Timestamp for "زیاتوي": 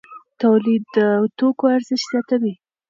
2.11-2.53